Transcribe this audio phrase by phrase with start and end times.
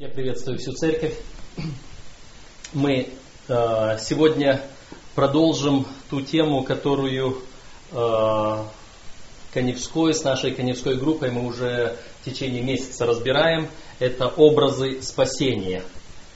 [0.00, 1.14] Я приветствую всю церковь.
[2.72, 3.08] Мы
[3.48, 4.62] э, сегодня
[5.16, 7.42] продолжим ту тему, которую
[7.90, 8.64] э,
[9.52, 13.66] Коневской, с нашей Коневской группой мы уже в течение месяца разбираем.
[13.98, 15.82] Это образы спасения.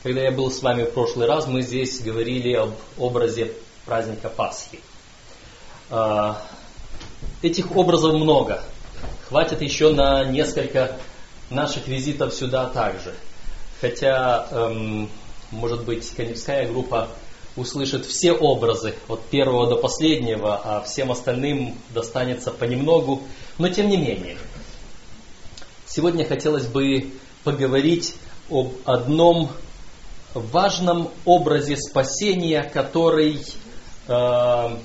[0.03, 3.53] Когда я был с вами в прошлый раз, мы здесь говорили об образе
[3.85, 4.81] праздника Пасхи.
[5.89, 6.35] Э,
[7.43, 8.65] этих образов много.
[9.29, 10.97] Хватит еще на несколько
[11.49, 13.15] наших визитов сюда также.
[13.83, 15.11] Хотя, эм,
[15.51, 17.09] может быть, Коневская группа
[17.57, 23.25] услышит все образы от первого до последнего, а всем остальным достанется понемногу.
[23.59, 24.39] Но тем не менее,
[25.85, 27.11] сегодня хотелось бы
[27.43, 28.15] поговорить
[28.49, 29.51] об одном
[30.33, 33.45] важном образе спасения, который
[34.07, 34.77] э,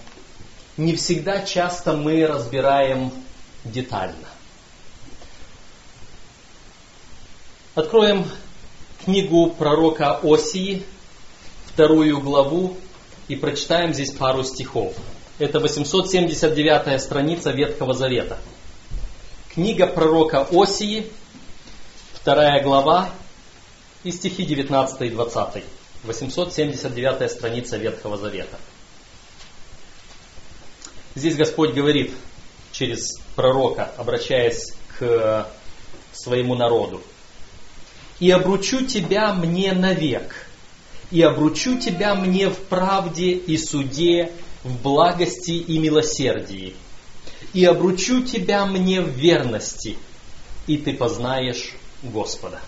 [0.78, 3.12] не всегда часто мы разбираем
[3.64, 4.28] детально.
[7.76, 8.26] Откроем
[9.08, 10.84] книгу пророка Осии,
[11.66, 12.76] вторую главу,
[13.30, 14.94] и прочитаем здесь пару стихов.
[15.40, 18.38] Это 879 страница Ветхого Завета.
[19.54, 21.10] Книга пророка Осии,
[22.16, 23.10] вторая глава,
[24.04, 25.64] и стихи 19 и 20.
[26.04, 28.58] 879 страница Ветхого Завета.
[31.16, 32.12] Здесь Господь говорит
[32.74, 35.48] через пророка, обращаясь к
[36.12, 37.02] своему народу
[38.20, 40.48] и обручу тебя мне навек,
[41.12, 44.32] и обручу тебя мне в правде и суде,
[44.64, 46.76] в благости и милосердии,
[47.54, 49.98] и обручу тебя мне в верности,
[50.66, 52.60] и ты познаешь Господа.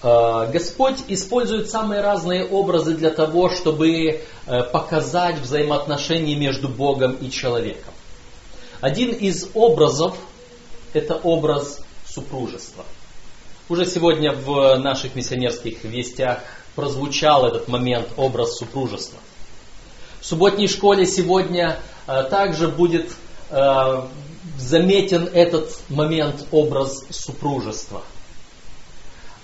[0.00, 3.90] А, Господь использует самые разные образы для того, чтобы
[4.46, 7.92] э, показать взаимоотношения между Богом и человеком.
[8.80, 10.16] Один из образов–
[10.92, 12.84] это образ супружества.
[13.68, 16.40] Уже сегодня в наших миссионерских вестях
[16.74, 19.18] прозвучал этот момент, образ супружества.
[20.20, 23.10] В субботней школе сегодня э, также будет
[23.50, 24.02] э,
[24.58, 28.02] заметен этот момент, образ супружества.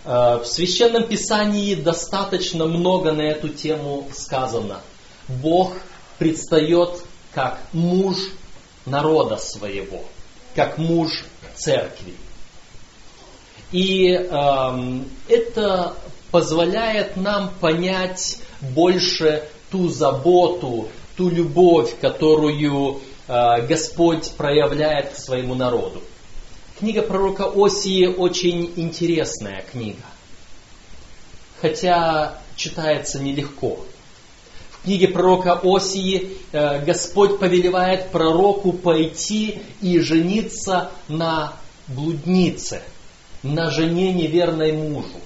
[0.05, 4.81] Э, в Священном Писании достаточно много на эту тему сказано.
[5.29, 5.73] Бог
[6.19, 8.17] предстает как муж
[8.87, 10.05] народа своего,
[10.55, 11.25] как муж
[11.57, 12.15] церкви.
[13.75, 15.97] И э, это
[16.31, 20.87] позволяет нам понять больше ту заботу,
[21.17, 26.01] ту любовь, которую э, Господь проявляет к своему народу.
[26.79, 30.05] Книга пророка Осии очень интересная книга,
[31.61, 33.81] хотя читается нелегко.
[34.71, 41.55] В книге пророка Осии э, Господь повелевает пророку пойти и жениться на
[41.89, 42.81] блуднице–
[43.45, 45.21] на жене неверной мужу.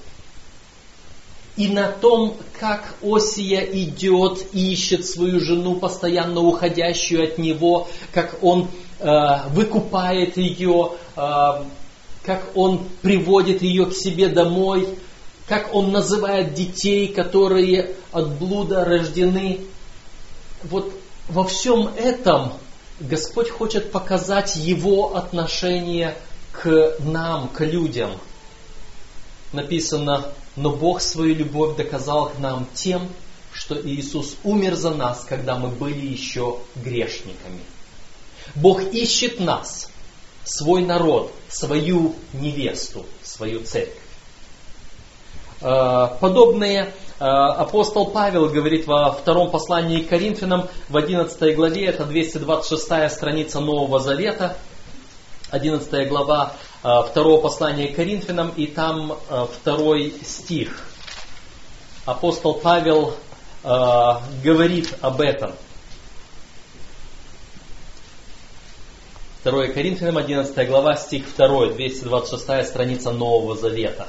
[1.55, 8.41] И на том, как Осия идет и ищет свою жену, постоянно уходящую от него, как
[8.43, 8.69] он
[8.99, 11.21] э, выкупает ее, э,
[12.23, 14.87] как он приводит ее к себе домой,
[15.47, 19.61] как он называет детей, которые от блуда рождены.
[20.63, 20.93] Вот
[21.27, 22.53] во всем этом
[22.99, 26.15] Господь хочет показать его отношение
[26.61, 28.11] к нам, к людям.
[29.53, 30.25] Написано,
[30.55, 33.09] но Бог свою любовь доказал к нам тем,
[33.53, 37.61] что Иисус умер за нас, когда мы были еще грешниками.
[38.55, 39.89] Бог ищет нас,
[40.43, 43.95] свой народ, свою невесту, свою церковь.
[45.61, 52.05] А, подобные а, апостол Павел говорит во втором послании к Коринфянам в 11 главе, это
[52.05, 54.57] 226 страница Нового Завета–
[55.51, 60.85] 11 глава а, второго послания к Коринфянам, и там а, второй стих.
[62.05, 63.13] Апостол Павел
[63.63, 65.53] а, говорит об этом.
[69.43, 74.07] 2 Коринфянам, 11 глава, стих 2, 226 страница Нового Завета.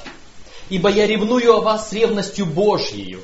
[0.69, 3.21] «Ибо я ревную о вас ревностью Божьею,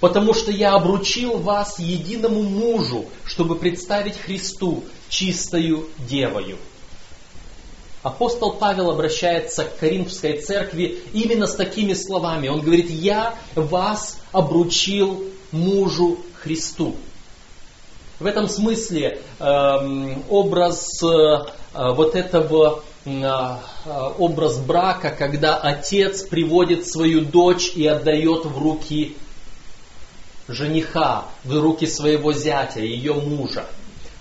[0.00, 6.58] потому что я обручил вас единому мужу, чтобы представить Христу чистою девою».
[8.04, 12.48] Апостол Павел обращается к Коринфской церкви именно с такими словами.
[12.48, 16.96] Он говорит, я вас обручил мужу Христу.
[18.20, 23.56] В этом смысле э, образ э, вот этого э,
[24.18, 29.16] образ брака, когда отец приводит свою дочь и отдает в руки
[30.46, 33.64] жениха, в руки своего зятя, ее мужа.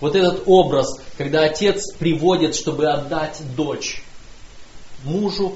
[0.03, 4.03] Вот этот образ, когда отец приводит, чтобы отдать дочь
[5.05, 5.55] мужу,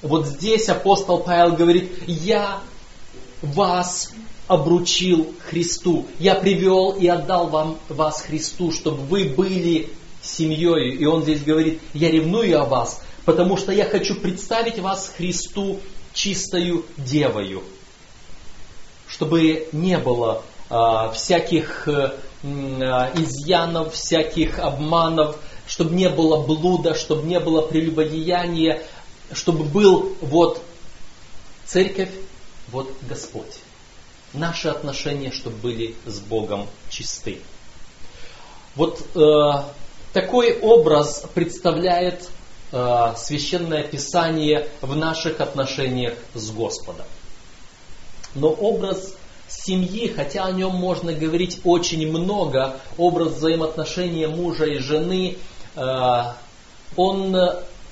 [0.00, 2.60] Вот здесь апостол Павел говорит, я
[3.42, 4.14] вас
[4.48, 6.06] обручил Христу.
[6.18, 9.90] Я привел и отдал вам вас Христу, чтобы вы были
[10.22, 10.94] семьей.
[10.96, 15.78] И он здесь говорит, я ревную о вас, потому что я хочу представить вас Христу
[16.14, 17.62] чистою девою,
[19.06, 22.14] чтобы не было а, всяких а,
[22.44, 28.82] изъянов, всяких обманов, чтобы не было блуда, чтобы не было прелюбодеяния,
[29.32, 30.62] чтобы был вот
[31.64, 32.10] церковь,
[32.70, 33.60] вот Господь.
[34.34, 37.40] Наши отношения, чтобы были с Богом чисты.
[38.74, 39.62] Вот э,
[40.12, 42.28] такой образ представляет
[42.72, 47.06] э, священное писание в наших отношениях с Господом.
[48.34, 49.14] Но образ
[49.62, 55.38] семьи, хотя о нем можно говорить очень много, образ взаимоотношения мужа и жены,
[55.76, 56.22] э,
[56.96, 57.36] он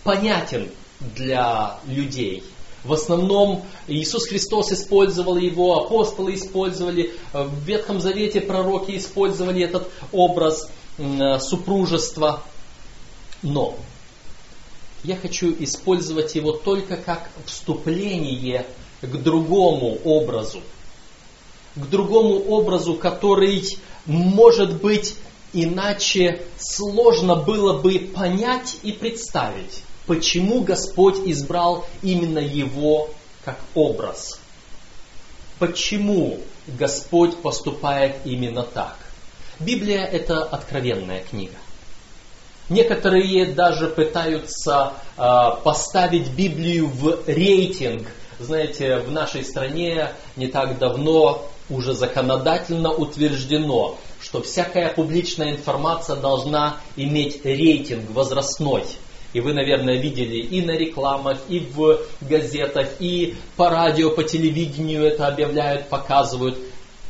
[0.05, 0.69] понятен
[1.01, 2.45] для людей.
[2.85, 10.69] В основном Иисус Христос использовал его, апостолы использовали, в Ветхом Завете пророки использовали этот образ
[11.39, 12.43] супружества.
[13.43, 13.77] Но
[15.05, 18.67] я хочу использовать его только как вступление
[19.01, 20.61] к другому образу.
[21.75, 23.63] К другому образу, который,
[24.07, 25.17] может быть,
[25.53, 33.11] иначе сложно было бы понять и представить почему Господь избрал именно его
[33.45, 34.41] как образ.
[35.59, 38.97] Почему Господь поступает именно так?
[39.61, 41.57] Библия это откровенная книга.
[42.69, 45.23] Некоторые даже пытаются э,
[45.63, 48.09] поставить Библию в рейтинг.
[48.39, 56.77] Знаете, в нашей стране не так давно уже законодательно утверждено, что всякая публичная информация должна
[56.97, 58.85] иметь рейтинг возрастной.
[59.33, 65.05] И вы, наверное, видели и на рекламах, и в газетах, и по радио, по телевидению
[65.05, 66.59] это объявляют, показывают.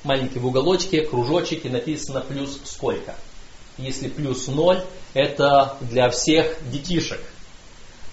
[0.05, 3.15] Маленький в уголочке, кружочек, написано плюс сколько.
[3.79, 4.85] Если плюс 0,
[5.15, 7.21] это для всех детишек.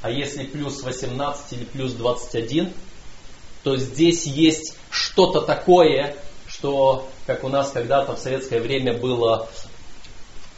[0.01, 2.71] А если плюс 18 или плюс 21,
[3.63, 6.15] то здесь есть что-то такое,
[6.59, 9.47] что, как у нас когда-то в советское время было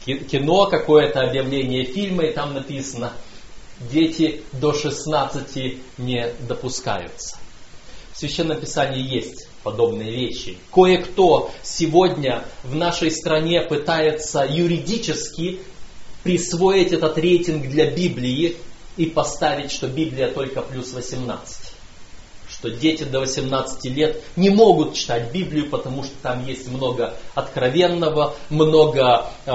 [0.04, 3.12] кино, какое-то объявление фильма, и там написано–
[3.90, 7.36] дети до 16 не допускаются.
[8.12, 10.58] В Священном Писании есть подобные вещи.
[10.72, 15.60] Кое-кто сегодня в нашей стране пытается юридически
[16.22, 18.56] присвоить этот рейтинг для Библии
[18.96, 21.61] и поставить, что Библия только плюс 18
[22.62, 28.36] что дети до 18 лет не могут читать Библию, потому что там есть много откровенного,
[28.50, 29.52] много э,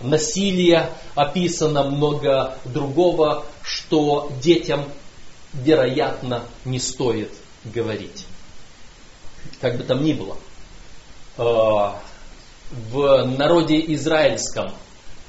[0.00, 4.86] насилия описано, много другого, что детям,
[5.52, 7.30] вероятно, не стоит
[7.62, 8.24] говорить.
[9.60, 10.38] Как бы там ни было.
[11.36, 11.92] Э,
[12.70, 14.72] в народе израильском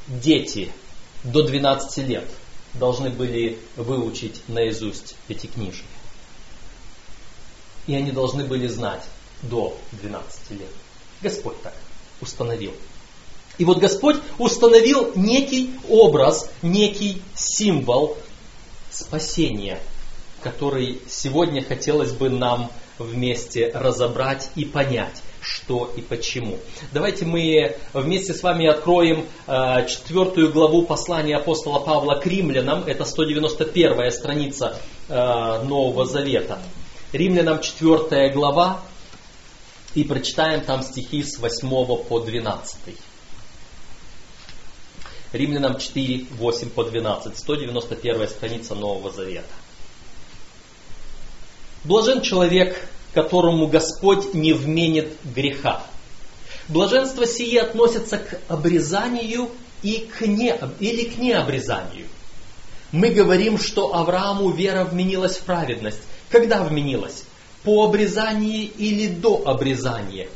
[0.07, 0.71] дети
[1.25, 2.29] до 12 лет
[2.73, 5.83] должны были выучить наизусть пятикнижие.
[7.87, 9.01] И они должны были знать
[9.41, 10.69] до 12 лет.
[11.21, 11.73] Господь так
[12.21, 12.73] установил.
[13.57, 18.17] И вот Господь установил некий образ, некий символ
[18.89, 19.79] спасения,
[20.41, 26.57] который сегодня хотелось бы нам вместе разобрать и понять, что и почему.
[26.93, 32.83] Давайте мы вместе с вами откроем э, четвертую главу послания апостола Павла к римлянам.
[32.85, 34.77] Это 191 страница
[35.09, 36.59] э, Нового Завета.
[37.11, 38.81] Римлянам 4 глава,
[39.95, 42.77] и прочитаем там стихи с 8 по 12.
[45.33, 49.47] Римлянам 4, 8 по 12, 191 страница Нового Завета.
[51.83, 55.83] Блажен человек, которому Господь не вменит греха.
[56.69, 59.49] Блаженство сие относится к обрезанию
[59.81, 62.07] и к не, или к необрезанию.
[62.93, 66.01] Мы говорим, что Аврааму вера вменилась в праведность,
[66.31, 67.23] когда вменилось?
[67.63, 70.27] По обрезании или до обрезания?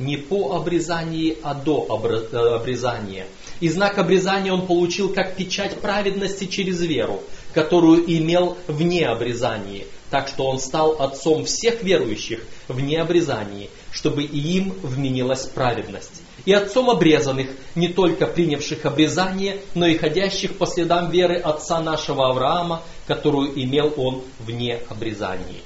[0.00, 3.26] Не по обрезании, а до э, обрезания.
[3.60, 9.84] И знак обрезания он получил как печать праведности через веру, которую имел вне обрезания.
[10.10, 16.22] Так что он стал отцом всех верующих вне обрезании, чтобы и им вменилась праведность.
[16.44, 22.28] И отцом обрезанных, не только принявших обрезание, но и ходящих по следам веры отца нашего
[22.28, 25.62] Авраама, которую имел он вне обрезания.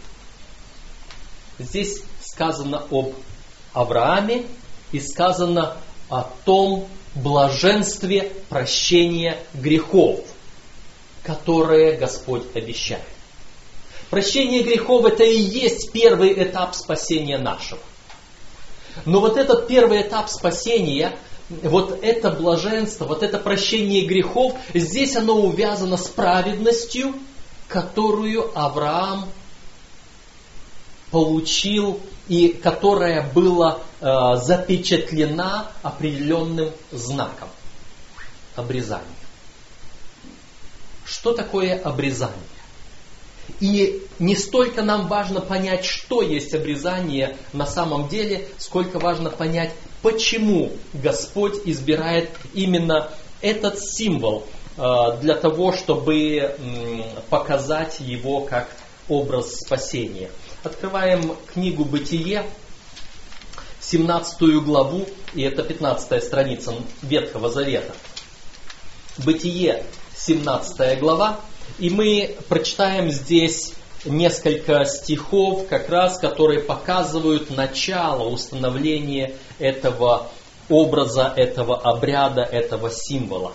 [1.59, 3.15] Здесь сказано об
[3.73, 4.45] Аврааме
[4.93, 5.77] и сказано
[6.09, 10.21] о том блаженстве прощения грехов,
[11.23, 13.03] которое Господь обещает.
[14.11, 17.81] Прощение грехов это и есть первый этап спасения нашего.
[19.05, 21.17] Но вот этот первый этап спасения,
[21.49, 27.15] вот это блаженство, вот это прощение грехов, здесь оно увязано с праведностью,
[27.69, 29.29] которую Авраам
[31.11, 37.49] получил и которая была э, запечатлена определенным знаком
[38.57, 39.05] обрезания.
[41.05, 42.37] Что такое обрезание?
[43.61, 49.73] И не столько нам важно понять, что есть обрезание на самом деле, сколько важно понять,
[50.03, 53.11] почему Господь избирает именно
[53.41, 54.47] этот символ
[54.79, 56.55] для того, чтобы
[57.31, 58.69] показать его как
[59.09, 60.31] образ спасения.
[60.63, 62.45] Открываем книгу «Бытие»,
[63.81, 67.93] 17 главу, и это 15 страница Ветхого Завета.
[69.19, 69.83] Бытие,
[70.17, 71.41] 17 глава,
[71.79, 73.73] и мы прочитаем здесь
[74.05, 80.29] несколько стихов, как раз, которые показывают начало установления этого
[80.69, 83.53] образа, этого обряда, этого символа.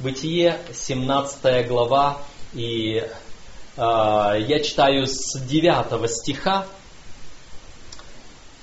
[0.00, 2.18] Бытие, 17 глава,
[2.54, 3.04] и
[3.76, 6.66] а, я читаю с 9 стиха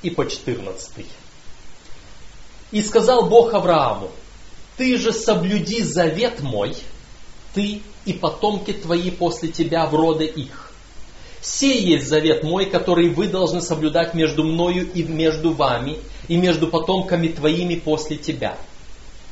[0.01, 1.05] и по 14.
[2.71, 4.11] «И сказал Бог Аврааму,
[4.77, 6.73] ты же соблюди завет мой,
[7.53, 10.71] ты и потомки твои после тебя в роды их.
[11.41, 15.97] Сей есть завет мой, который вы должны соблюдать между мною и между вами,
[16.29, 18.57] и между потомками твоими после тебя.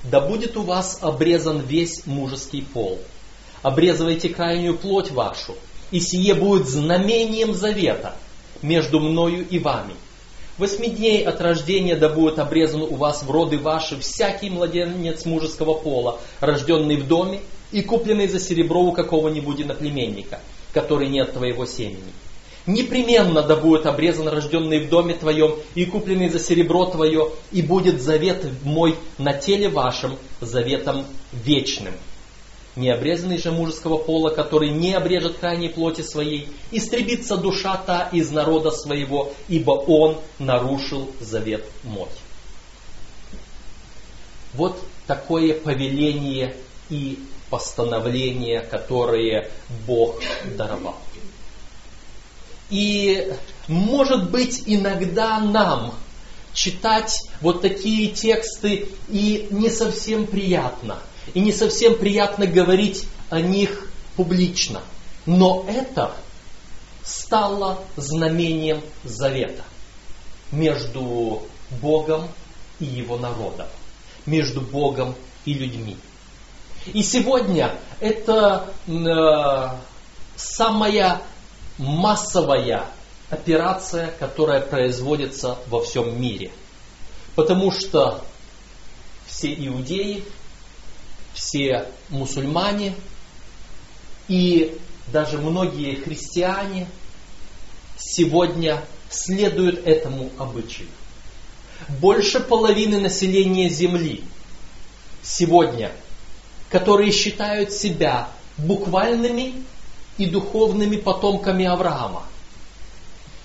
[0.03, 2.99] Да будет у вас обрезан весь мужеский пол.
[3.61, 5.55] Обрезывайте крайнюю плоть вашу,
[5.91, 8.15] и сие будет знамением завета
[8.61, 9.93] между мною и вами.
[10.57, 15.73] Восьми дней от рождения да будет обрезан у вас в роды ваши всякий младенец мужеского
[15.73, 17.39] пола, рожденный в доме
[17.71, 20.41] и купленный за серебро у какого-нибудь иноплеменника,
[20.73, 22.13] который не от твоего семени.
[22.65, 28.01] Непременно да будет обрезан рожденный в доме твоем и купленный за серебро твое, и будет
[28.01, 31.93] завет мой на теле вашем заветом вечным
[32.75, 38.71] необрезанный же мужеского пола, который не обрежет крайней плоти своей, истребится душа та из народа
[38.71, 42.09] своего, ибо он нарушил завет мой.
[44.53, 46.55] Вот такое повеление
[46.89, 49.49] и постановление, которое
[49.85, 50.21] Бог
[50.55, 50.95] даровал.
[52.73, 53.31] И
[53.67, 55.93] может быть иногда нам
[56.53, 60.97] читать вот такие тексты и не совсем приятно–
[61.33, 64.81] и не совсем приятно говорить о них публично.
[65.25, 66.15] Но это
[67.03, 69.63] стало знамением завета
[70.51, 71.43] между
[71.81, 72.27] Богом
[72.79, 73.67] и его народом,
[74.25, 75.15] между Богом
[75.45, 75.97] и людьми.
[76.93, 79.69] И сегодня это э,
[80.35, 81.21] самая
[81.77, 82.85] массовая
[83.29, 86.51] операция, которая производится во всем мире.
[87.35, 88.23] Потому что
[89.25, 90.23] все иудеи,
[91.33, 92.95] все мусульмане
[94.27, 94.77] и
[95.11, 96.87] даже многие христиане
[97.97, 100.87] сегодня следуют этому обычаю.
[101.99, 104.23] Больше половины населения Земли
[105.21, 105.91] сегодня,
[106.69, 109.63] которые считают себя буквальными
[110.17, 112.23] и духовными потомками Авраама,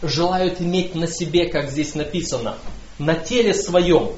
[0.03, 2.59] желают иметь на себе, как здесь написано,
[2.99, 4.13] на теле своем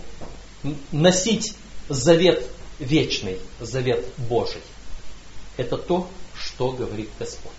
[0.92, 1.54] носить
[1.88, 2.46] завет
[2.78, 4.62] вечный завет Божий.
[5.56, 7.52] Это то, что говорит Господь.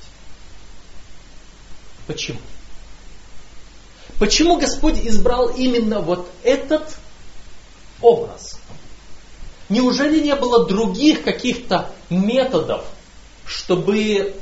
[2.08, 2.40] Почему?
[4.18, 6.98] Почему Господь избрал именно вот этот
[8.02, 8.60] образ?
[9.70, 12.84] Неужели не было других каких-то методов,
[13.46, 14.36] чтобы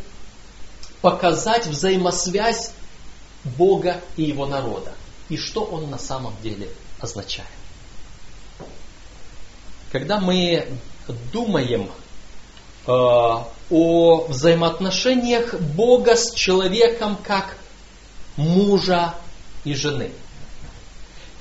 [1.01, 2.71] показать взаимосвязь
[3.43, 4.93] Бога и его народа?
[5.29, 7.49] И что он на самом деле означает?
[9.91, 10.67] Когда мы
[11.31, 11.89] думаем
[12.85, 17.57] э, о взаимоотношениях Бога с человеком как
[18.35, 19.15] мужа
[19.63, 20.11] и жены,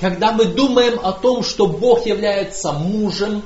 [0.00, 3.42] когда мы думаем о том, что Бог является мужем,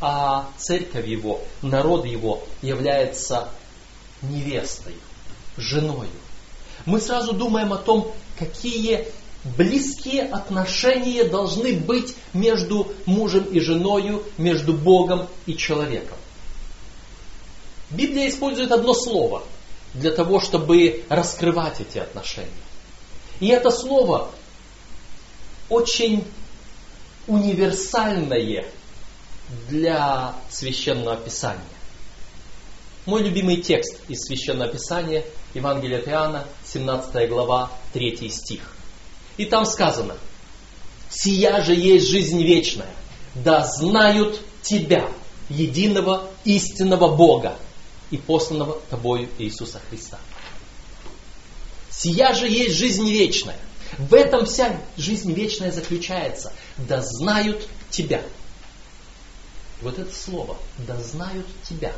[0.00, 3.48] а церковь его, народ его является
[4.22, 4.94] невестой,
[5.56, 6.08] женой,
[6.84, 9.08] мы сразу думаем о том, какие
[9.56, 16.16] близкие отношения должны быть между мужем и женой, между Богом и человеком.
[17.90, 19.44] Библия использует одно слово
[19.94, 22.50] для того, чтобы раскрывать эти отношения.
[23.38, 24.30] И это слово
[25.68, 26.24] очень
[27.26, 28.66] универсальное
[29.68, 31.60] для священного писания.
[33.06, 38.74] Мой любимый текст из священного писания Евангелие от Иоанна, 17 глава, 3 стих.
[39.36, 40.16] И там сказано,
[41.08, 42.90] «Сия же есть жизнь вечная,
[43.36, 45.08] да знают Тебя,
[45.48, 47.56] единого истинного Бога
[48.10, 50.18] и посланного Тобою Иисуса Христа».
[51.88, 53.58] Сия же есть жизнь вечная.
[53.98, 56.52] В этом вся жизнь вечная заключается.
[56.76, 58.20] Да знают Тебя.
[59.80, 61.92] Вот это слово, да знают Тебя.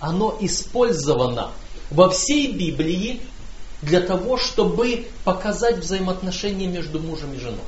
[0.00, 1.52] Оно использовано
[1.90, 3.20] во всей Библии
[3.82, 7.64] для того, чтобы показать взаимоотношения между мужем и женой.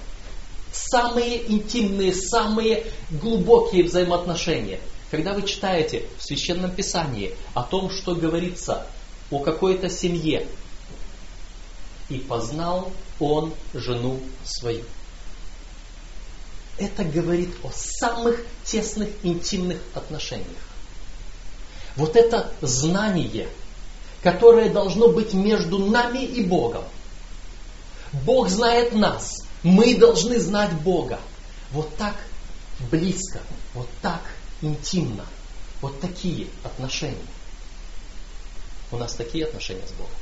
[0.73, 4.81] Самые интимные, самые глубокие взаимоотношения.
[5.11, 8.87] Когда вы читаете в Священном Писании о том, что говорится
[9.31, 10.47] о какой-то семье,
[12.09, 14.85] и познал он жену свою.
[16.79, 20.72] Это говорит о самых тесных интимных отношениях.
[21.97, 23.49] Вот это знание–
[24.23, 26.85] которое должно быть между нами и Богом.
[28.25, 31.19] Бог знает нас, мы должны знать Бога.
[31.73, 32.15] Вот так
[32.91, 33.41] близко,
[33.75, 34.21] вот так
[34.61, 35.25] интимно,
[35.81, 37.17] вот такие отношения.
[38.91, 40.13] У нас такие отношения с Богом.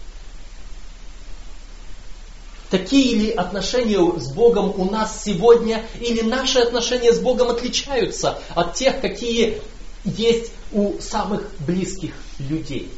[2.70, 8.74] Такие ли отношения с Богом у нас сегодня, или наши отношения с Богом отличаются от
[8.74, 9.60] тех, какие
[10.04, 12.90] есть у самых близких людей?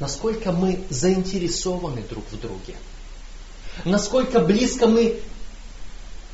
[0.00, 2.76] насколько мы заинтересованы друг в друге,
[3.84, 5.20] насколько близко мы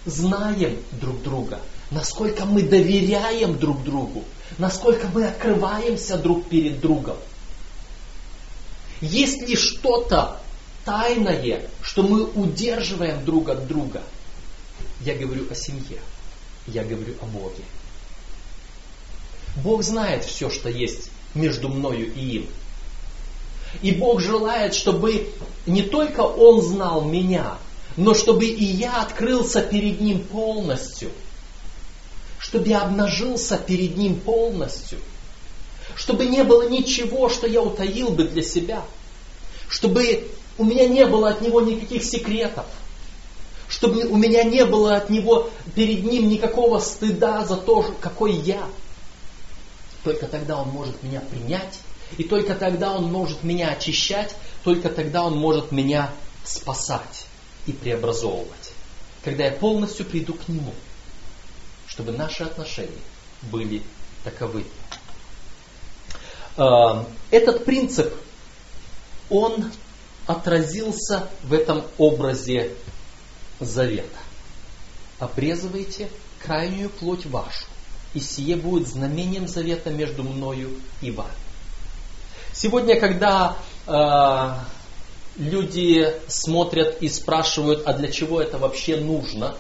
[0.04, 4.24] знаем друг друга, насколько мы доверяем друг другу,
[4.58, 7.16] насколько мы открываемся друг перед другом.
[9.00, 10.40] Есть ли что-то
[10.84, 14.02] тайное, что мы удерживаем друг от друга?
[15.00, 16.00] Я говорю о семье,
[16.66, 17.64] я говорю о Боге.
[19.56, 22.46] Бог знает все, что есть между мною и им.
[23.82, 25.28] И Бог желает, чтобы
[25.66, 27.58] не только Он знал меня,
[27.96, 31.10] но чтобы и я открылся перед Ним полностью.
[32.38, 34.98] Чтобы я обнажился перед Ним полностью.
[35.96, 38.82] Чтобы не было ничего, что я утаил бы для себя.
[39.68, 42.66] Чтобы у меня не было от Него никаких секретов.
[43.68, 48.66] Чтобы у меня не было от Него перед Ним никакого стыда за то, какой я.
[50.04, 51.78] Только тогда Он может меня принять
[52.18, 56.12] и только тогда Он может меня очищать, только тогда Он может меня
[56.44, 57.26] спасать
[57.66, 58.72] и преобразовывать.
[59.24, 60.74] Когда я полностью приду к Нему,
[61.86, 63.00] чтобы наши отношения
[63.42, 63.82] были
[64.22, 64.64] таковы.
[66.56, 68.12] А, этот принцип,
[69.30, 69.72] он
[70.26, 72.74] отразился в этом образе
[73.60, 74.18] завета.
[75.18, 76.08] Обрезывайте
[76.42, 77.66] крайнюю плоть вашу,
[78.14, 80.70] и сие будет знамением завета между мною
[81.02, 81.30] и вами.
[82.52, 84.54] Сегодня, когда э,
[85.36, 89.56] люди смотрят и спрашивают, а для чего это вообще нужно,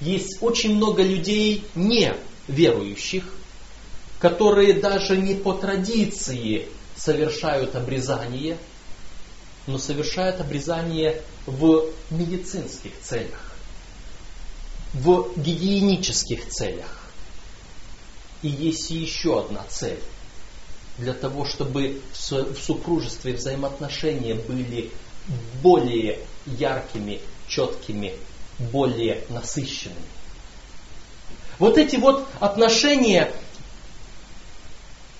[0.00, 2.14] есть очень много людей не
[2.46, 3.24] верующих,
[4.20, 8.56] которые даже не по традиции совершают обрезание,
[9.66, 13.52] но совершают обрезание в медицинских целях,
[14.94, 17.05] в гигиенических целях.
[18.42, 20.00] И есть еще одна цель
[20.98, 24.90] для того, чтобы в супружестве взаимоотношения были
[25.62, 28.14] более яркими, четкими,
[28.58, 30.00] более насыщенными.
[31.58, 33.32] Вот эти вот отношения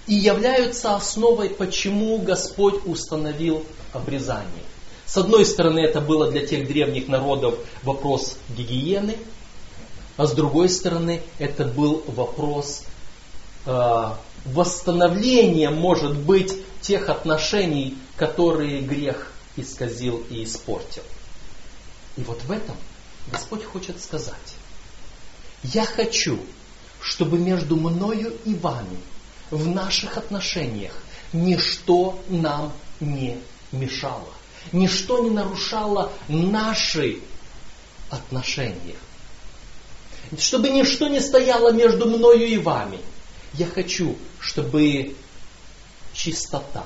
[0.06, 4.64] и являются основой, почему Господь установил обрезание.
[5.04, 9.16] С одной стороны, это было для тех древних народов вопрос гигиены,
[10.16, 12.84] а с другой стороны, это был вопрос
[13.66, 14.10] э,
[14.46, 21.02] восстановление, может быть, тех отношений, которые грех исказил и испортил.
[22.16, 22.76] И вот в этом
[23.30, 24.34] Господь хочет сказать,
[25.62, 26.38] я хочу,
[27.00, 28.98] чтобы между мною и вами
[29.50, 30.92] в наших отношениях
[31.32, 33.38] ничто нам не
[33.72, 34.28] мешало,
[34.72, 37.20] ничто не нарушало наши
[38.10, 38.96] отношения.
[40.38, 43.00] Чтобы ничто не стояло между мною и вами–
[43.58, 45.16] я хочу, чтобы
[46.12, 46.84] чистота,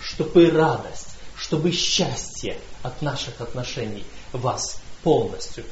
[0.00, 5.64] чтобы радость, чтобы счастье от наших отношений вас полностью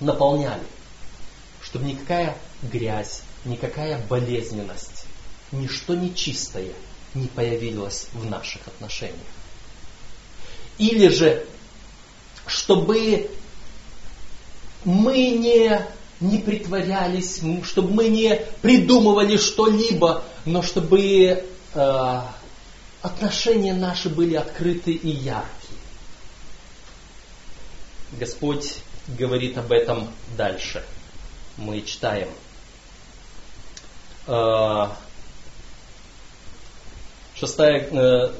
[0.00, 0.64] наполняли.
[1.62, 5.04] Чтобы никакая грязь, никакая болезненность,
[5.52, 6.72] ничто нечистое
[7.14, 9.18] не появилось в наших отношениях.
[10.78, 11.46] Или же,
[12.46, 13.30] чтобы
[14.84, 15.86] мы не
[16.20, 22.20] не притворялись, чтобы мы не придумывали что-либо, но чтобы э,
[23.00, 25.78] отношения наши были открыты и яркие.
[28.18, 28.76] Господь
[29.08, 30.84] говорит об этом дальше.
[31.56, 32.28] Мы читаем.
[34.26, 34.88] Э,
[37.34, 38.32] шестая, э,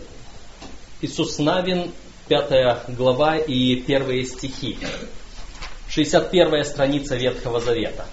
[1.00, 1.92] Иисус Навин,
[2.28, 4.78] пятая глава и первые стихи.
[6.04, 8.06] 61 страница Ветхого Завета.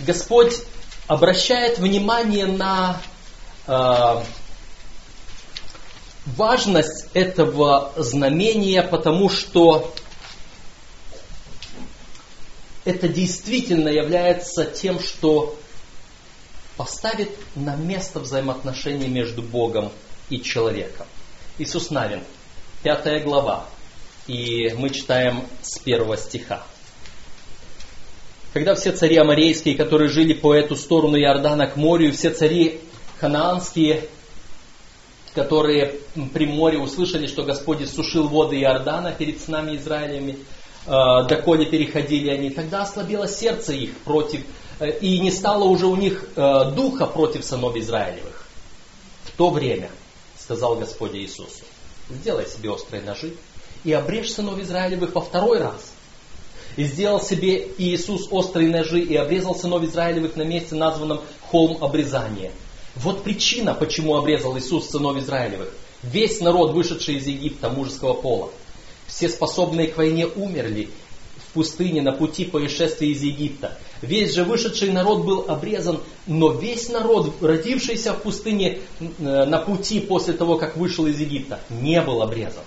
[0.00, 0.62] Господь
[1.06, 3.00] обращает внимание на
[3.68, 4.24] э,
[6.26, 9.94] важность этого знамения, потому что
[12.84, 15.56] это действительно является тем, что
[16.76, 19.92] поставит на место взаимоотношения между Богом
[20.30, 21.06] и человеком.
[21.58, 22.24] Иисус Навин,
[22.82, 23.64] пятая глава,
[24.26, 26.62] и мы читаем с первого стиха.
[28.52, 32.80] Когда все цари аморейские, которые жили по эту сторону Иордана к морю, все цари
[33.18, 34.08] ханаанские,
[35.34, 35.94] которые
[36.34, 40.38] при море услышали, что Господь иссушил воды Иордана перед снами Израилями,
[40.86, 40.90] э,
[41.28, 44.44] доколе переходили они, тогда ослабело сердце их против,
[44.80, 48.46] э, и не стало уже у них э, духа против сынов Израилевых.
[49.24, 49.88] В то время,
[50.36, 51.64] сказал Господь Иисусу,
[52.10, 53.34] сделай себе острые ножи
[53.84, 55.92] и обрежь сынов Израилевых во второй раз.
[56.76, 62.50] И сделал себе Иисус острые ножи и обрезал сынов Израилевых на месте, названном холм обрезания–
[62.94, 65.70] вот причина, почему обрезал Иисус сынов Израилевых.
[66.02, 68.50] Весь народ, вышедший из Египта мужеского пола,
[69.06, 70.90] все способные к войне умерли
[71.52, 73.78] пустыне на пути по исшествии из Египта.
[74.00, 80.00] Весь же вышедший народ был обрезан, но весь народ, родившийся в пустыне э, на пути
[80.00, 82.64] после того, как вышел из Египта, не был обрезан.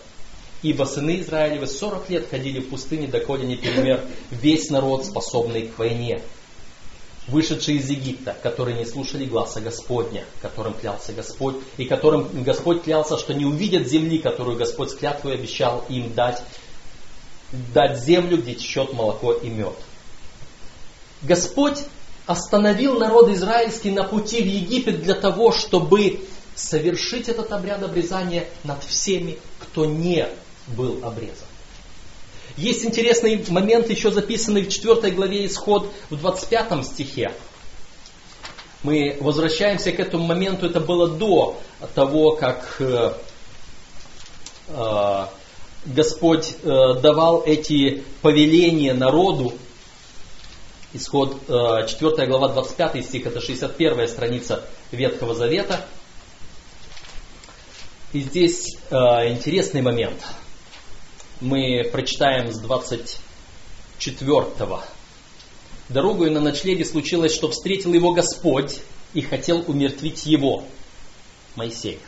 [0.62, 5.78] Ибо сыны Израилевы 40 лет ходили в пустыне, доколе не перемер весь народ, способный к
[5.78, 6.22] войне
[7.28, 13.18] вышедшие из Египта, которые не слушали гласа Господня, которым клялся Господь, и которым Господь клялся,
[13.18, 16.42] что не увидят земли, которую Господь с клятвой обещал им дать,
[17.52, 19.76] дать землю, где течет молоко и мед.
[21.22, 21.80] Господь
[22.26, 26.22] остановил народ израильский на пути в Египет для того, чтобы
[26.56, 30.28] совершить этот обряд обрезания над всеми, кто не
[30.68, 31.48] был обрезан.
[32.58, 37.34] Есть интересный момент, еще записанный в 4 главе Исход в 25 стихе.
[38.82, 41.60] Мы возвращаемся к этому моменту, это было до
[41.96, 43.14] того, как э,
[44.70, 45.26] э,
[45.86, 49.54] Господь э, давал эти повеления народу.
[50.94, 55.86] Исход 4 глава 25 стих, это 61 страница Ветхого Завета.
[58.14, 60.24] И здесь интересный момент–
[61.42, 64.84] мы прочитаем с 24-го.
[65.90, 68.80] Дорогою на ночлеге случилось, что встретил его Господь
[69.14, 70.64] и хотел умертвить его,
[71.56, 72.00] Моисея.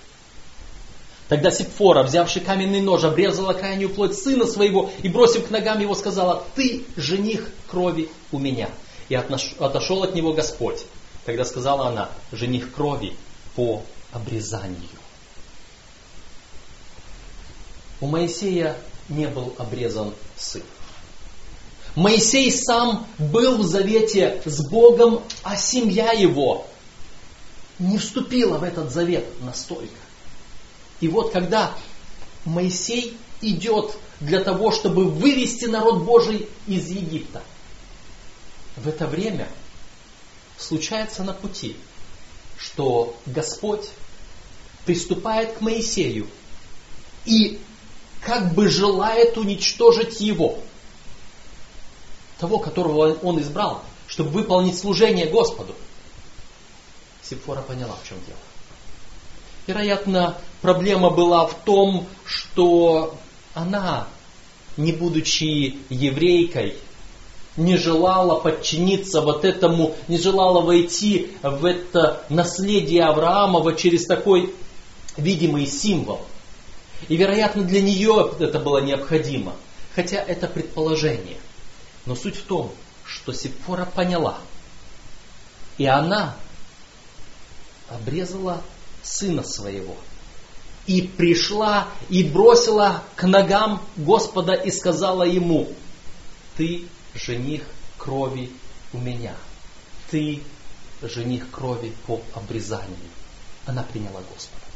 [1.27, 5.93] Тогда Сипфора, взявший каменный нож, обрезала крайнюю плоть сына своего и, бросив к ногам его,
[5.93, 8.69] сказала, «Ты жених крови у меня».
[9.09, 10.85] И отошел от него Господь.
[11.25, 13.13] Тогда сказала она, «Жених крови
[13.55, 14.77] по обрезанию».
[17.99, 18.77] У Моисея
[19.09, 20.63] не был обрезан сын.
[21.95, 26.67] Моисей сам был в завете с Богом, а семья его
[27.79, 30.06] не вступила в этот завет настолько.
[30.99, 31.75] И вот когда
[32.45, 37.43] Моисей идет для того, чтобы вывести народ Божий из Египта,
[38.75, 39.47] в это время
[40.57, 41.75] случается на пути,
[42.57, 43.89] что Господь
[44.85, 46.27] приступает к Моисею
[47.25, 47.59] и
[48.21, 50.59] как бы желает уничтожить его,
[52.39, 55.75] того, которого он избрал, чтобы выполнить служение Господу.
[57.21, 58.39] Сепфора поняла, в чем дело.
[59.67, 63.15] Вероятно, проблема была в том, что
[63.53, 64.07] она,
[64.77, 66.75] не будучи еврейкой,
[67.55, 74.53] не желала подчиниться вот этому, не желала войти в это наследие Авраамова через такой
[75.17, 76.21] видимый символ–
[77.07, 79.55] и, вероятно, для нее это было необходимо.
[79.95, 81.37] Хотя это предположение.
[82.05, 82.71] Но суть в том,
[83.05, 84.39] что Сепфора поняла.
[85.77, 86.35] И она
[87.89, 88.61] обрезала
[89.03, 89.95] сына своего.
[90.87, 95.69] И пришла и бросила к ногам Господа и сказала ему,
[96.55, 97.63] ты жених
[97.97, 98.51] крови
[98.93, 99.35] у меня.
[100.09, 100.41] Ты
[101.01, 102.95] жених крови по обрезанию.
[103.65, 104.67] Она приняла Господа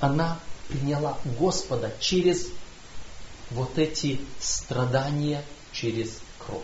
[0.00, 2.48] она приняла Господа через
[3.50, 6.62] вот эти страдания, через кровь.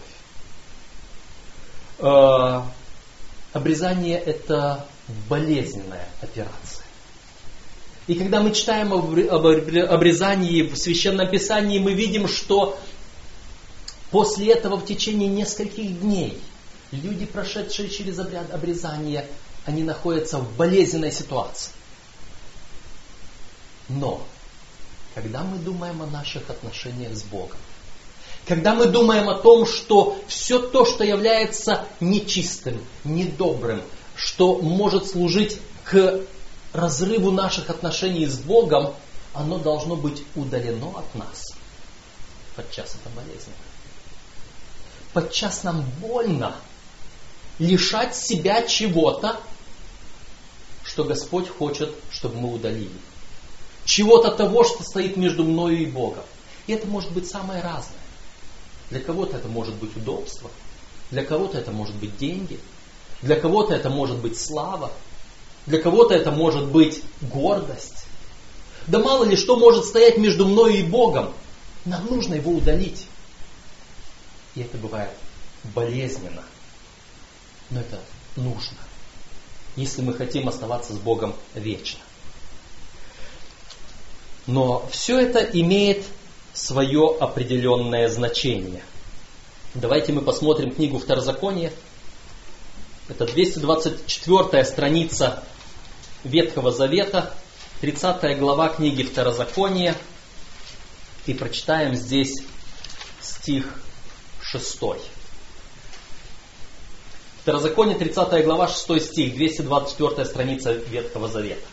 [1.98, 2.62] Э,
[3.52, 4.86] обрезание это
[5.28, 6.84] болезненная операция.
[8.06, 12.78] И когда мы читаем об обрезании в Священном Писании, мы видим, что
[14.10, 16.40] после этого в течение нескольких дней
[16.92, 19.26] люди, прошедшие через обряд обрезания,
[19.64, 21.72] они находятся в болезненной ситуации.
[23.88, 24.22] Но,
[25.14, 27.58] когда мы думаем о наших отношениях с Богом,
[28.46, 33.82] когда мы думаем о том, что все то, что является нечистым, недобрым,
[34.14, 36.20] что может служить к
[36.76, 38.94] разрыву наших отношений с Богом,
[39.32, 41.52] оно должно быть удалено от нас.
[42.54, 43.56] Подчас это болезненно.
[45.12, 46.54] Подчас нам больно
[47.58, 49.40] лишать себя чего-то,
[50.84, 53.00] что Господь хочет, чтобы мы удалили.
[53.84, 56.24] Чего-то того, что стоит между мною и Богом.
[56.66, 58.00] И это может быть самое разное.
[58.90, 60.50] Для кого-то это может быть удобство,
[61.10, 62.60] для кого-то это может быть деньги,
[63.22, 64.92] для кого-то это может быть слава,
[65.66, 68.06] для кого-то это может быть гордость.
[68.86, 71.32] Да мало ли что может стоять между мной и Богом.
[71.84, 73.06] Нам нужно его удалить.
[74.54, 75.10] И это бывает
[75.74, 76.42] болезненно.
[77.70, 77.98] Но это
[78.36, 78.78] нужно,
[79.74, 81.98] если мы хотим оставаться с Богом вечно.
[84.46, 86.04] Но все это имеет
[86.54, 88.82] свое определенное значение.
[89.74, 91.72] Давайте мы посмотрим книгу Второзакония.
[93.08, 95.42] Это 224 страница
[96.26, 97.32] Ветхого Завета,
[97.80, 99.94] 30 глава книги Второзакония.
[101.26, 102.34] И прочитаем здесь
[103.20, 103.80] стих
[104.42, 104.78] 6.
[107.42, 111.66] Второзаконие, 30 глава, 6 стих, 224 страница Ветхого Завета.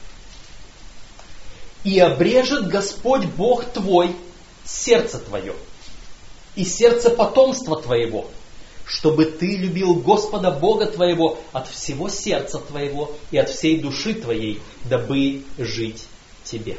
[1.83, 4.15] «И обрежет Господь Бог твой
[4.63, 5.55] сердце твое
[6.55, 8.29] и сердце потомства твоего,
[8.93, 14.61] чтобы ты любил Господа Бога твоего от всего сердца твоего и от всей души твоей,
[14.85, 16.05] дабы жить
[16.43, 16.77] тебе.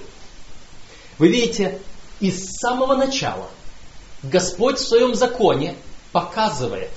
[1.18, 1.80] Вы видите,
[2.20, 3.50] из самого начала
[4.22, 5.74] Господь в своем законе
[6.12, 6.90] показывает,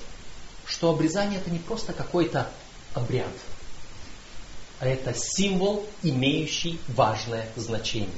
[0.68, 2.48] что обрезание это не просто какой-то
[2.94, 3.34] обряд,
[4.80, 8.12] а это символ, имеющий важное значение,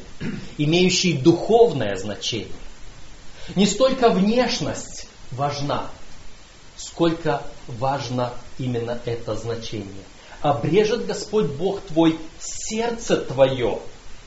[0.57, 2.51] имеющий духовное значение.
[3.55, 5.89] Не столько внешность важна,
[6.79, 10.05] сколько важно именно это значение.
[10.41, 13.79] Обрежет Господь Бог твой сердце твое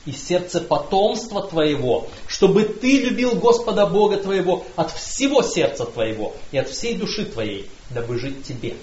[0.05, 6.57] и сердце потомства твоего, чтобы ты любил Господа Бога твоего от всего сердца твоего и
[6.57, 8.75] от всей души твоей, дабы жить тебе.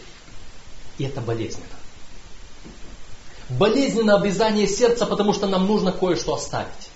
[0.99, 1.67] И это болезненно.
[3.51, 6.91] Болезненно обрезание сердца, потому что нам нужно кое-что оставить,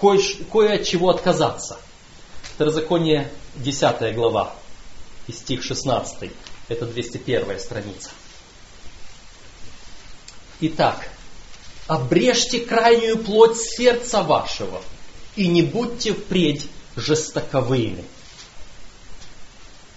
[0.00, 0.20] кое,
[0.52, 1.78] кое от чего отказаться.
[2.42, 4.52] Второзаконие 10 глава,
[5.30, 6.30] и стих 16.
[6.68, 8.10] Это 201 страница.
[10.60, 11.08] Итак,
[11.86, 14.82] обрежьте крайнюю плоть сердца вашего,
[15.36, 18.04] и не будьте впредь жестоковыми.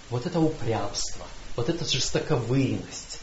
[0.08, 3.18] Вот это упрямство, вот это жестоковыйность.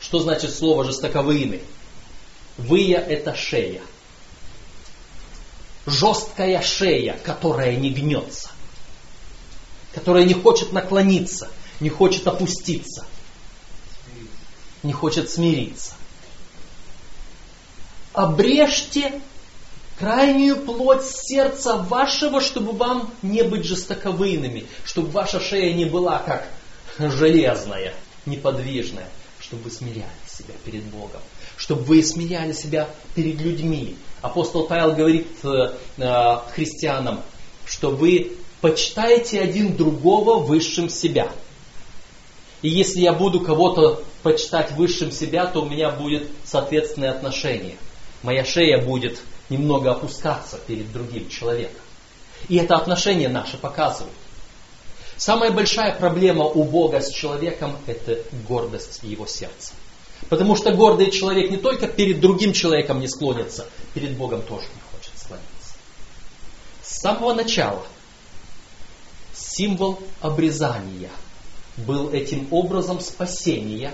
[0.00, 1.62] Что значит слово жестоковыйный?
[2.56, 3.82] Выя– это шея.
[5.86, 8.50] Жесткая шея, которая не гнется
[9.98, 11.48] которая не хочет наклониться,
[11.80, 13.04] не хочет опуститься,
[14.84, 15.94] не хочет смириться.
[18.12, 19.20] Обрежьте
[19.98, 26.46] крайнюю плоть сердца вашего, чтобы вам не быть жестоковыйными, чтобы ваша шея не была как
[26.96, 27.92] железная,
[28.24, 29.08] неподвижная,
[29.40, 31.20] чтобы вы смиряли себя перед Богом,
[31.56, 33.96] чтобы вы смиряли себя перед людьми.
[34.22, 37.20] Апостол Павел говорит э, э, христианам,
[37.66, 41.30] что вы почитайте один другого высшим себя.
[42.62, 47.76] И если я буду кого-то почитать высшим себя, то у меня будет соответственное отношение.
[48.22, 51.80] Моя шея будет немного опускаться перед другим человеком.
[52.48, 54.12] И это отношение наше показывает.
[55.16, 58.18] Самая большая проблема у Бога с человеком– это
[58.48, 59.72] гордость его сердца.
[60.28, 64.80] Потому что гордый человек не только перед другим человеком не склонится, перед Богом тоже не
[64.92, 65.48] хочет склониться.
[66.82, 67.82] С самого начала–
[69.58, 71.10] символ обрезания
[71.76, 73.92] был этим образом спасения,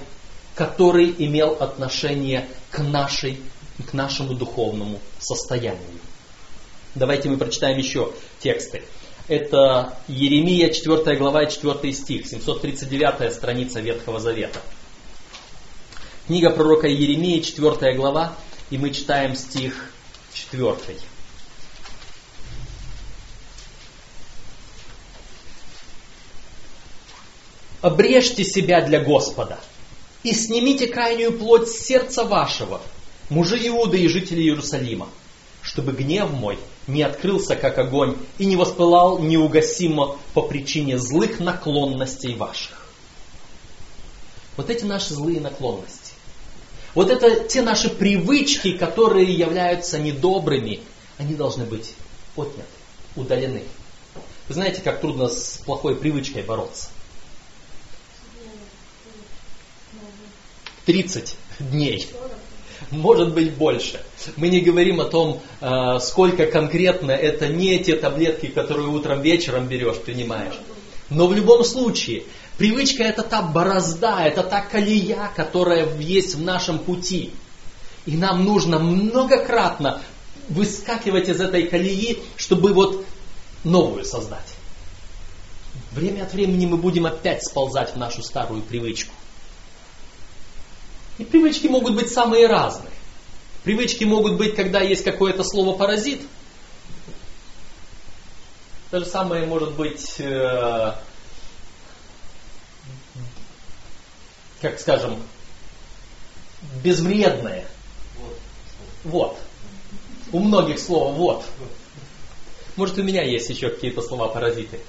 [0.55, 3.41] который имел отношение к, нашей,
[3.89, 5.99] к нашему духовному состоянию.
[6.95, 8.83] Давайте мы прочитаем еще тексты.
[9.27, 14.61] Это Еремия 4 глава 4 стих, 739 страница Ветхого Завета.
[16.27, 18.35] Книга пророка Еремии 4 глава,
[18.69, 19.91] и мы читаем стих
[20.35, 20.77] 4.
[27.85, 29.59] Обрежьте себя для Господа
[30.23, 32.81] И снимите крайнюю плоть сердца вашего,
[33.29, 35.07] мужи Иуды и жители Иерусалима,
[35.61, 42.35] чтобы гнев мой не открылся, как огонь, и не воспылал неугасимо по причине злых наклонностей
[42.35, 42.87] ваших.
[44.57, 46.13] Вот эти наши злые наклонности.
[46.95, 50.81] Вот это те наши привычки, которые являются недобрыми,
[51.19, 51.93] они должны быть
[52.35, 52.65] отняты,
[53.15, 53.65] удалены.
[54.49, 56.89] Вы знаете, как трудно с плохой привычкой бороться?
[60.87, 62.09] 30 дней.
[62.91, 64.01] Может быть больше.
[64.37, 69.67] Мы не говорим о том, э, сколько конкретно это не те таблетки, которые утром вечером
[69.67, 70.55] берешь, принимаешь.
[71.11, 72.25] Но в любом случае,
[72.59, 77.31] привычка это та борозда, это та колея, которая есть в нашем пути.
[78.07, 80.03] И нам нужно многократно
[80.49, 83.05] выскакивать из этой колеи, чтобы вот
[83.65, 84.55] новую создать.
[85.93, 89.13] Время от времени мы будем опять сползать в нашу старую привычку.
[91.19, 92.93] И привычки могут быть самые разные.
[93.63, 96.21] Привычки могут быть, когда есть какое-то слово паразит.
[98.91, 100.95] То же самое может быть, э,
[104.61, 105.23] как скажем,
[106.83, 107.67] безвредное.
[109.05, 109.39] Вот.
[110.33, 111.45] У многих слово вот.
[112.77, 114.81] Может, у меня есть еще какие-то слова-паразиты.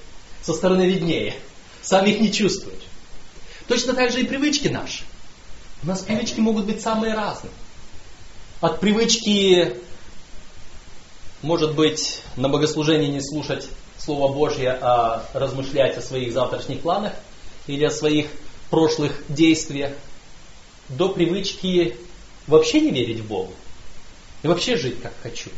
[0.42, 1.34] Со стороны виднее.
[1.82, 2.82] Сам их не чувствуешь.
[3.68, 5.04] Точно так же и привычки наши.
[5.82, 7.52] У нас привычки могут быть самые разные.
[8.60, 9.76] От привычки,
[11.42, 17.12] может быть, на богослужении не слушать Слово Божье, а размышлять о своих завтрашних планах
[17.66, 18.28] или о своих
[18.70, 19.92] прошлых действиях,
[20.88, 21.96] до привычки
[22.46, 23.52] вообще не верить в Бога
[24.42, 25.50] и вообще жить как хочу.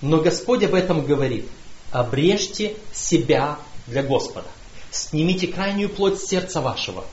[0.00, 1.48] Но Господь об этом говорит.
[1.90, 4.48] Обрежьте себя для Господа.
[4.90, 7.04] Снимите крайнюю плоть сердца вашего,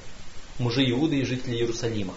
[0.59, 2.13] мужи Иуды и жители Иерусалима.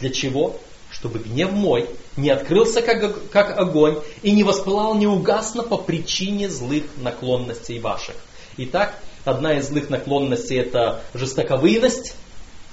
[0.00, 0.58] Для чего?
[0.90, 6.84] Чтобы гнев мой не открылся как, как огонь и не воспылал неугасно по причине злых
[6.96, 8.14] наклонностей ваших.
[8.56, 12.14] Итак, одна из злых наклонностей это жестоковыйность,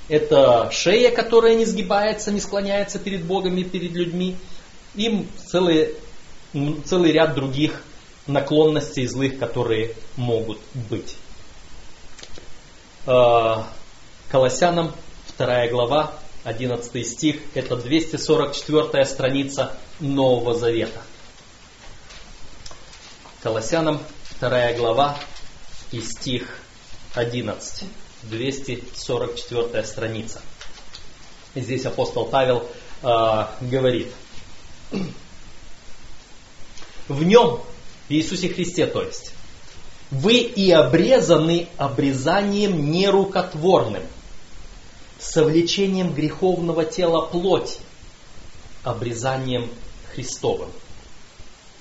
[0.08, 4.36] это шея, которая не сгибается, не склоняется перед Богом и перед людьми.
[4.94, 5.96] Им целый,
[6.86, 7.82] целый ряд других
[8.28, 11.16] наклонностей злых, которые могут быть.
[14.32, 14.94] Колоссянам
[15.38, 16.14] 2 глава,
[16.46, 21.02] 11 стих, это 244 страница Нового Завета.
[23.44, 24.02] Колоссянам
[24.40, 25.20] 2 глава
[25.92, 26.48] и стих
[27.14, 27.84] 11.
[28.24, 30.42] 244 страница.
[31.54, 32.70] Здесь апостол Павел
[33.02, 34.14] э, говорит,
[37.10, 37.60] в нем,
[38.08, 39.34] в Иисусе Христе, то есть,
[40.10, 44.04] вы и обрезаны обрезанием нерукотворным,
[45.22, 47.80] совлечением греховного тела плоти,
[48.84, 49.70] обрезанием
[50.14, 50.70] Христовым.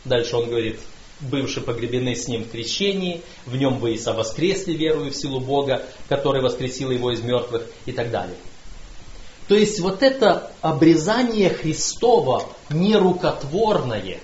[0.05, 0.79] Дальше он говорит,
[1.20, 5.83] бывшие погребены с ним в крещении, в нем вы и совоскресли, верую в силу Бога,
[6.09, 8.37] который воскресил его из мертвых и так далее.
[9.48, 14.20] То есть вот это обрезание Христова нерукотворное,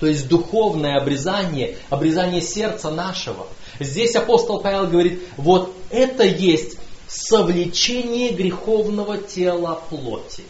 [0.00, 3.46] то есть духовное обрезание, обрезание сердца нашего.
[3.78, 6.76] Здесь апостол Павел говорит, вот это есть
[7.12, 10.44] совлечение греховного тела плоти.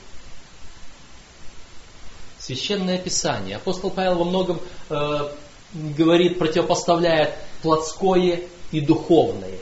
[2.39, 3.57] Священное Писание.
[3.57, 5.31] Апостол Павел во многом э,
[5.73, 9.59] говорит, противопоставляет плотское и духовное.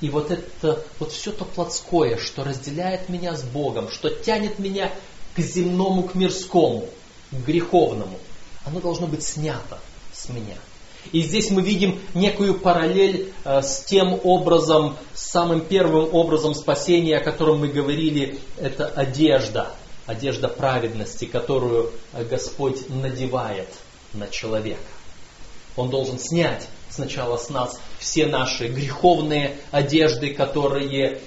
[0.00, 4.92] И вот это, вот все то плотское, что разделяет меня с Богом, что тянет меня
[5.34, 6.88] к земному, к мирскому,
[7.30, 8.18] к греховному,
[8.64, 9.80] оно должно быть снято
[10.12, 10.56] с меня.
[11.12, 17.18] И здесь мы видим некую параллель э, с тем образом, с самым первым образом спасения,
[17.18, 19.72] о котором мы говорили, это одежда,
[20.06, 23.68] одежда праведности, которую э, Господь надевает–
[24.16, 24.80] на человека.
[25.76, 31.20] Он должен снять сначала с нас все наши греховные одежды, которые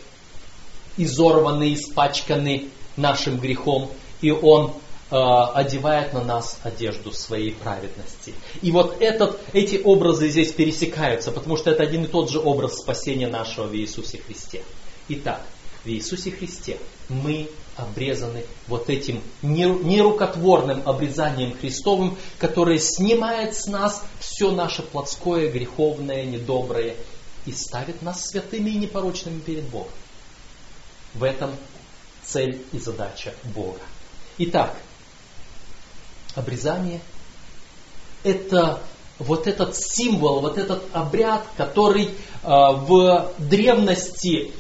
[0.98, 3.90] изорваны, испачканы нашим грехом,
[4.22, 4.74] и Он
[5.10, 8.34] одевает на нас одежду своей праведности.
[8.62, 12.78] И вот этот, эти образы здесь пересекаются, потому что это один и тот же образ
[12.78, 14.64] спасения нашего в Иисусе Христе.
[15.08, 15.42] Итак,
[15.84, 24.52] в Иисусе Христе мы обрезаны вот этим нерукотворным обрезанием Христовым, которое снимает с нас все
[24.52, 26.96] наше плотское, греховное, недоброе
[27.46, 29.92] и ставит нас святыми и непорочными перед Богом.
[31.14, 31.52] В этом
[32.24, 33.80] цель и задача Бога.
[34.38, 34.76] Итак,
[36.36, 37.02] обрезание–
[38.24, 38.82] это
[39.18, 42.10] вот этот символ, вот этот обряд, который э,
[42.44, 44.52] в древности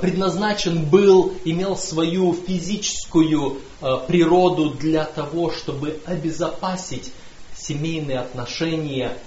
[0.00, 3.58] предназначен был, имел свою физическую
[4.06, 7.10] природу для того, чтобы обезопасить
[7.56, 9.18] семейные отношения,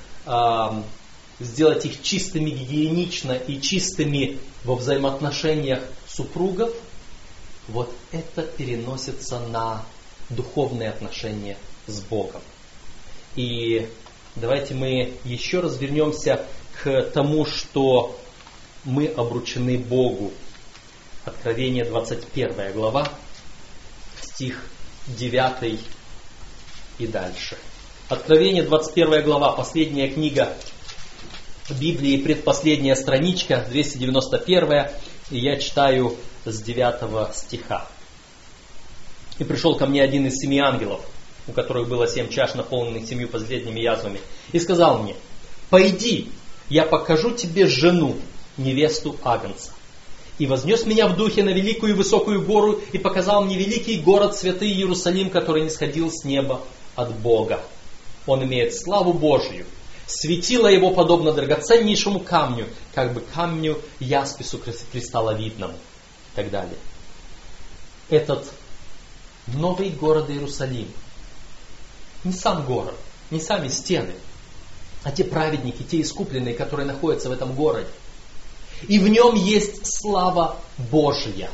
[1.42, 6.72] сделать их чистыми гигиенично и чистыми во взаимоотношениях супругов,
[7.68, 9.84] вот это переносится на
[10.30, 11.58] духовные отношения
[11.88, 12.42] с Богом.
[13.36, 13.88] И
[14.36, 16.46] давайте мы еще раз вернемся
[16.82, 18.18] к тому, что
[18.84, 20.32] мы обручены Богу.
[21.26, 23.08] Откровение 21 глава,
[24.22, 24.64] стих
[25.08, 25.80] 9
[27.00, 27.58] и дальше.
[28.10, 30.56] Откровение 21 глава, последняя книга
[31.70, 34.88] Библии, предпоследняя страничка, 291,
[35.32, 36.16] и я читаю
[36.46, 37.88] с 9 стиха.
[39.38, 41.02] «И пришел ко мне один из семи ангелов,
[41.48, 44.20] у которых было семь чаш, наполненных семью последними язвами,
[44.52, 45.16] и сказал мне,
[45.70, 46.30] «Пойди,
[46.70, 48.16] я покажу тебе жену,
[48.58, 49.72] невесту Агнца».
[50.40, 54.36] И вознес меня в духе на великую и высокую гору, и показал мне великий город,
[54.36, 56.62] святый Иерусалим, который не сходил с неба
[56.96, 57.62] от Бога.
[58.28, 59.66] Он имеет славу Божью,
[60.08, 66.78] Светило его подобно драгоценнейшему камню, как бы камню яспису кристалловидному и так далее.
[68.10, 68.50] Этот
[69.48, 70.88] новый город Иерусалим,
[72.24, 72.96] не сам город,
[73.32, 74.14] не сами стены,
[75.04, 77.90] а те праведники, те искупленные, которые находятся в этом городе.
[78.88, 81.50] И в нем есть слава Божья.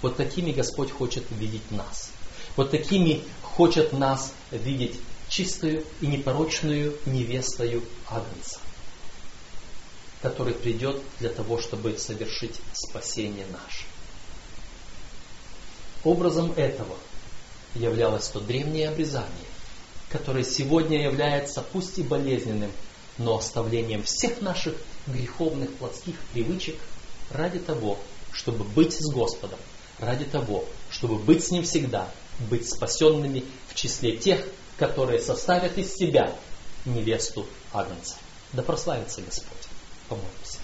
[0.00, 2.10] Вот такими Господь хочет видеть нас.
[2.56, 4.98] Вот такими хочет нас видеть
[5.28, 8.60] чистую и непорочную невестою Агнца,
[10.20, 13.84] который придет для того, чтобы совершить спасение наше.
[16.04, 16.96] Образом этого
[17.74, 19.51] являлось то древнее обрезание,
[20.12, 22.70] которое сегодня является пусть и болезненным,
[23.16, 24.74] но оставлением всех наших
[25.06, 26.76] греховных плотских привычек
[27.30, 27.98] ради того,
[28.30, 29.58] чтобы быть с Господом,
[29.98, 32.08] ради того, чтобы быть с Ним всегда,
[32.50, 34.46] быть спасенными в числе тех,
[34.76, 36.36] которые составят из себя
[36.84, 38.16] невесту Агнца.
[38.52, 39.68] Да прославится Господь.
[40.08, 40.58] Помолимся.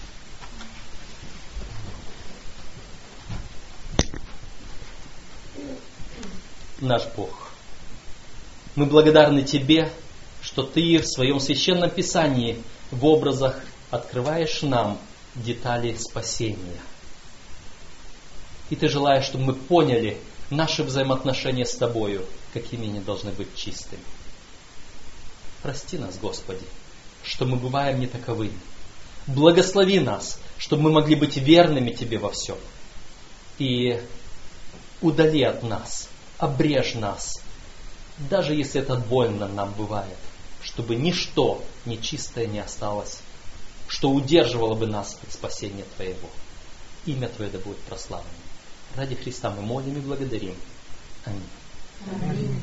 [6.81, 7.48] Наш Бог,
[8.75, 9.91] мы благодарны Тебе,
[10.41, 12.61] что Ты в своем священном писании
[12.91, 13.59] в образах
[13.91, 14.97] открываешь нам
[15.35, 16.81] детали спасения.
[18.69, 20.17] И Ты желаешь, чтобы мы поняли
[20.49, 24.01] наши взаимоотношения с Тобою– какими они должны быть чистыми.
[25.61, 26.63] Прости нас, Господи,
[27.23, 28.57] что мы бываем не таковыми.
[29.27, 32.57] Благослови нас, чтобы мы могли быть верными Тебе во всем.
[33.57, 34.01] И
[35.01, 37.41] удали от нас, обрежь нас,
[38.29, 40.17] даже если это больно нам бывает,
[40.61, 43.19] чтобы ничто нечистое не осталось,
[43.87, 46.29] что удерживало бы нас от спасения Твоего.
[47.05, 48.29] Имя Твое да будет прославлено.
[48.95, 50.55] Ради Христа мы молим и благодарим.
[51.25, 52.59] Аминь.